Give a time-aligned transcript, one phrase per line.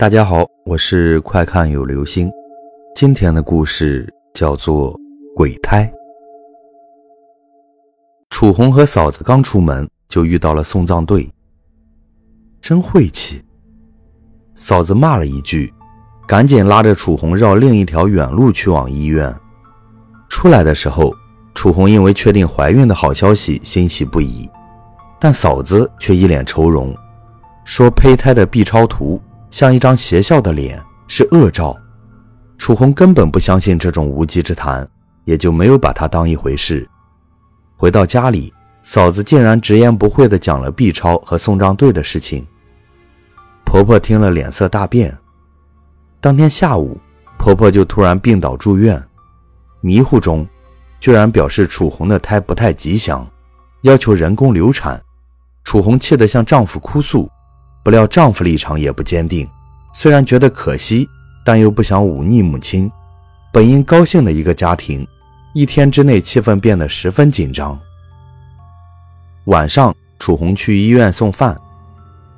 [0.00, 2.32] 大家好，我是快看有流星。
[2.94, 4.94] 今天的故事叫做
[5.36, 5.84] 《鬼胎》。
[8.30, 11.30] 楚红和嫂子刚出门就遇到了送葬队，
[12.62, 13.44] 真晦气！
[14.54, 15.70] 嫂子骂了一句，
[16.26, 19.30] 赶紧拉着楚红绕另一条远路去往医院。
[20.30, 21.14] 出来的时候，
[21.54, 24.48] 楚红因为确定怀孕的好消息欣喜不已，
[25.20, 26.96] 但嫂子却一脸愁容，
[27.66, 29.20] 说胚胎的 B 超图。
[29.50, 31.76] 像一张邪笑的脸，是恶兆。
[32.56, 34.88] 楚红根本不相信这种无稽之谈，
[35.24, 36.88] 也就没有把它当一回事。
[37.76, 42.46] 回到家里，嫂子竟然直言不讳地讲了 B 超和送葬队的事情。
[43.64, 45.16] 婆婆听了脸色大变。
[46.20, 46.98] 当天下午，
[47.38, 49.02] 婆婆就突然病倒住院，
[49.80, 50.46] 迷糊中，
[51.00, 53.26] 居然表示楚红的胎不太吉祥，
[53.82, 55.00] 要求人工流产。
[55.64, 57.30] 楚红气得向丈夫哭诉。
[57.82, 59.48] 不料丈夫立场也不坚定，
[59.92, 61.08] 虽然觉得可惜，
[61.44, 62.90] 但又不想忤逆母亲。
[63.52, 65.06] 本应高兴的一个家庭，
[65.54, 67.78] 一天之内气氛变得十分紧张。
[69.46, 71.58] 晚上，楚红去医院送饭，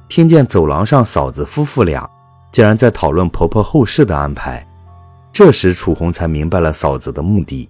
[0.09, 2.09] 听见走廊上嫂子夫妇俩
[2.53, 4.67] 竟然在讨论婆婆后事的安排。
[5.33, 7.69] 这时，楚红才明白了嫂子的目的，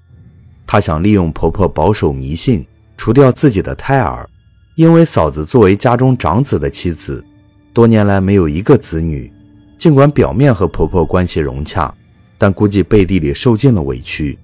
[0.67, 2.65] 她想利用婆婆保守迷信，
[2.97, 4.29] 除掉自己的胎儿，
[4.77, 7.25] 因为嫂子作为家中长子的妻子。
[7.73, 9.33] 多年来没有一个子女，
[9.79, 11.93] 尽管表面和婆婆关系融洽，
[12.37, 14.39] 但估计背地里受尽了委屈。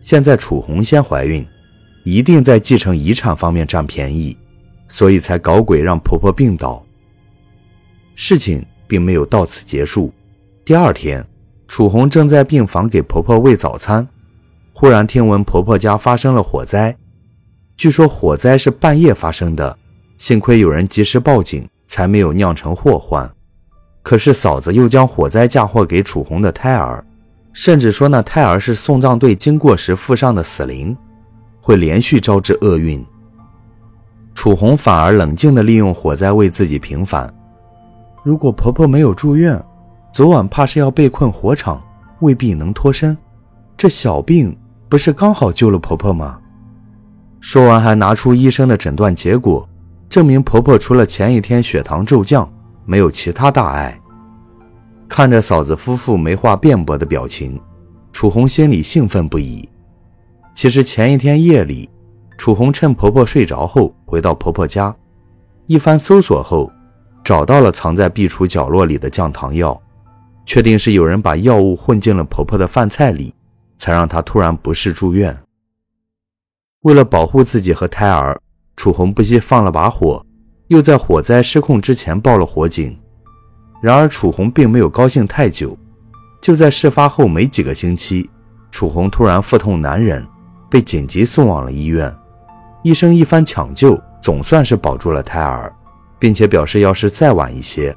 [0.00, 1.46] 现在楚红先怀孕，
[2.04, 4.36] 一定在继承遗产方面占便宜，
[4.88, 6.84] 所以才搞鬼让婆婆病倒。
[8.14, 10.12] 事情并没有到此结束。
[10.64, 11.24] 第二天，
[11.68, 14.06] 楚红正在病房给婆婆喂早餐，
[14.72, 16.96] 忽然听闻婆婆家发生了火灾。
[17.76, 19.78] 据说火灾是半夜发生的，
[20.18, 21.68] 幸亏有人及时报警。
[21.86, 23.30] 才没有酿成祸患，
[24.02, 27.04] 可是嫂子又将火灾嫁祸给楚红的胎儿，
[27.52, 30.96] 甚至说那胎儿是送葬队经过时附上的死灵，
[31.60, 33.04] 会连续招致厄运。
[34.34, 37.32] 楚红反而冷静地利用火灾为自己平反。
[38.22, 39.62] 如果婆婆没有住院，
[40.12, 41.82] 昨晚怕是要被困火场，
[42.20, 43.16] 未必能脱身。
[43.76, 44.56] 这小病
[44.88, 46.38] 不是刚好救了婆婆吗？
[47.40, 49.66] 说完，还拿出医生的诊断结果。
[50.08, 52.50] 证明婆婆除了前一天血糖骤降，
[52.84, 54.00] 没有其他大碍。
[55.08, 57.60] 看着嫂子夫妇没话辩驳的表情，
[58.12, 59.68] 楚红心里兴奋不已。
[60.54, 61.88] 其实前一天夜里，
[62.38, 64.94] 楚红趁婆婆睡着后回到婆婆家，
[65.66, 66.72] 一番搜索后，
[67.22, 69.78] 找到了藏在壁橱角落里的降糖药，
[70.46, 73.34] 确定是有人把药物混进了婆婆的饭菜里，
[73.78, 75.36] 才让她突然不适住院。
[76.82, 78.40] 为了保护自己和胎儿。
[78.76, 80.24] 楚红不惜放了把火，
[80.68, 82.96] 又在火灾失控之前报了火警。
[83.80, 85.76] 然而，楚红并没有高兴太久。
[86.40, 88.28] 就在事发后没几个星期，
[88.70, 90.24] 楚红突然腹痛难忍，
[90.70, 92.14] 被紧急送往了医院。
[92.82, 95.74] 医生一番抢救，总算是保住了胎儿，
[96.18, 97.96] 并且表示，要是再晚一些，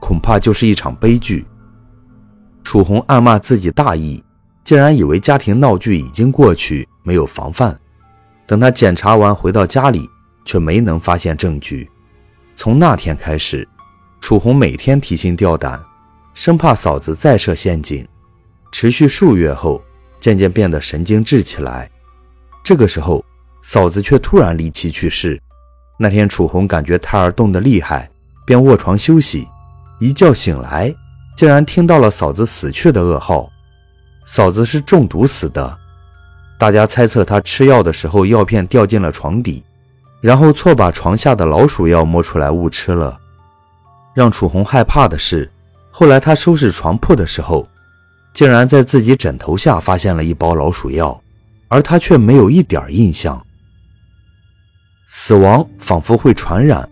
[0.00, 1.44] 恐怕就是一场悲剧。
[2.64, 4.22] 楚红暗骂自己大意，
[4.64, 7.78] 竟然以为家庭闹剧已经过去，没有防范。
[8.46, 10.08] 等他检查完，回到家里。
[10.50, 11.88] 却没能发现证据。
[12.56, 13.66] 从那天开始，
[14.20, 15.80] 楚红每天提心吊胆，
[16.34, 18.04] 生怕嫂子再设陷阱。
[18.72, 19.80] 持续数月后，
[20.18, 21.88] 渐渐变得神经质起来。
[22.64, 23.24] 这个时候，
[23.62, 25.40] 嫂子却突然离奇去世。
[25.96, 28.10] 那天，楚红感觉胎儿动得厉害，
[28.44, 29.46] 便卧床休息。
[30.00, 30.92] 一觉醒来，
[31.36, 33.48] 竟然听到了嫂子死去的噩耗。
[34.26, 35.78] 嫂子是中毒死的，
[36.58, 39.62] 大家猜测她吃药的时候药片掉进了床底。
[40.20, 43.18] 然后错把床下的老鼠药摸出来误吃了。
[44.14, 45.50] 让楚红害怕的是，
[45.90, 47.66] 后来她收拾床铺的时候，
[48.34, 51.20] 竟然在自己枕头下发现了一包老鼠药，
[51.68, 53.40] 而她却没有一点印象。
[55.06, 56.88] 死亡仿佛会传染。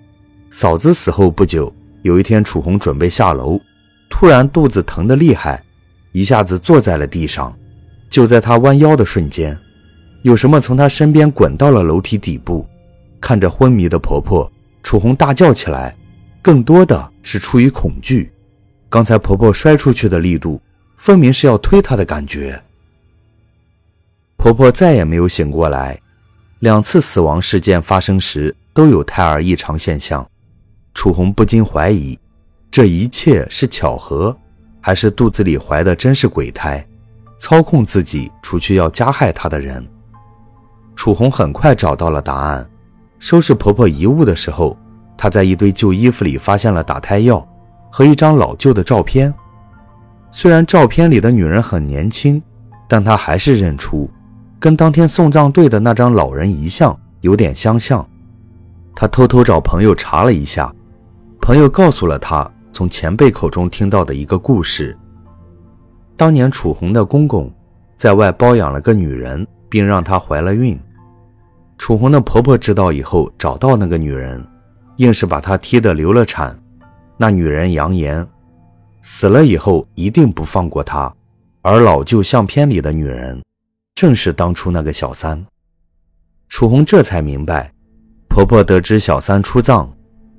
[0.51, 1.73] 嫂子死后不久，
[2.03, 3.61] 有一天楚红准备下楼，
[4.09, 5.63] 突然肚子疼得厉害，
[6.13, 7.55] 一下子坐在了地上。
[8.11, 9.59] 就在她弯腰的瞬间，
[10.23, 12.67] 有什么从她身边滚到了楼梯底部。
[13.21, 14.51] 看着昏迷的婆婆，
[14.83, 15.97] 楚红大叫起来，
[16.41, 18.33] 更多的是出于恐惧。
[18.89, 20.61] 刚才婆婆摔出去的力度，
[20.97, 22.63] 分明是要推她的感觉。
[24.37, 26.01] 婆婆再也没有醒过来。
[26.61, 30.29] 两次死亡事件发生时都有胎儿异常现象，
[30.95, 32.19] 楚红不禁怀疑，
[32.71, 34.37] 这一切是巧合，
[34.81, 36.85] 还是肚子里怀的真是鬼胎，
[37.39, 39.87] 操控自己除去要加害她的人？
[40.97, 42.69] 楚红很快找到了答案。
[43.19, 44.77] 收拾婆婆遗物的时候，
[45.17, 47.47] 她在一堆旧衣服里发现了打胎药
[47.91, 49.33] 和一张老旧的照片。
[50.31, 52.41] 虽然照片里的女人很年轻，
[52.87, 54.09] 但他还是认出，
[54.61, 58.07] 跟当天送葬队的那张老人遗像有点相像。
[58.95, 60.73] 他偷偷找朋友查了一下，
[61.41, 64.97] 朋友告诉了他从前辈口中听到的一个故事：
[66.17, 67.51] 当年楚红的公公
[67.97, 70.79] 在外包养了个女人，并让她怀了孕。
[71.79, 74.45] 楚红的婆婆知道以后，找到那个女人，
[74.97, 76.59] 硬是把她踢得流了产。
[77.17, 78.27] 那女人扬言。
[79.01, 81.11] 死了以后一定不放过她，
[81.63, 83.41] 而老旧相片里的女人，
[83.95, 85.43] 正是当初那个小三。
[86.49, 87.73] 楚红这才明白，
[88.29, 89.89] 婆婆得知小三出葬，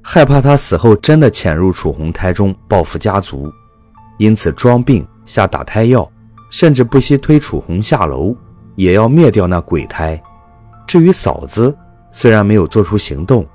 [0.04, 3.50] 害怕她死后真的潜入楚红胎中报复家族，
[4.18, 6.08] 因此装病下打胎药，
[6.52, 8.36] 甚至不惜推楚红下楼，
[8.76, 10.22] 也要灭掉那鬼胎。
[10.90, 11.78] 至于嫂子，
[12.10, 13.46] 虽然没有做出行动，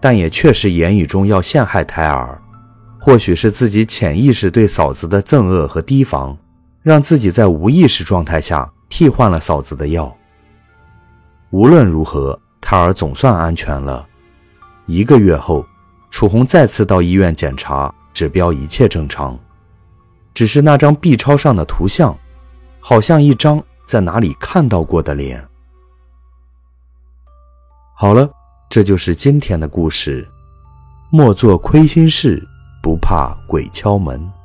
[0.00, 2.40] 但也确实言语中要陷害胎儿。
[2.98, 6.34] 或许是自己潜意识对嫂子的憎恶和提防，
[6.82, 10.10] 让自己在无意识状态下替换了嫂子的药。
[11.50, 14.06] 无论如何，胎儿总算安全了。
[14.86, 15.66] 一个月后，
[16.10, 19.38] 楚红再次到医院检查，指标一切正常，
[20.32, 22.16] 只是那张 B 超上的图像，
[22.80, 25.47] 好像一张在哪里看到过的脸。
[28.00, 28.30] 好了，
[28.70, 30.24] 这就是今天的故事。
[31.10, 32.40] 莫做亏心事。
[32.80, 34.37] 不怕鬼敲门。